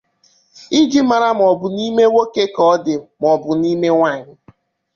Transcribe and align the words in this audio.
iji 0.79 0.99
mara 1.09 1.27
ma 1.37 1.43
ọ 1.51 1.53
bụ 1.59 1.67
ime 1.87 2.03
nwoke 2.09 2.43
ka 2.55 2.61
ọ 2.73 2.75
dị 2.83 2.93
ma 3.19 3.27
ọ 3.33 3.35
bụ 3.43 3.51
ime 3.71 3.87
nwaanyị 3.95 4.31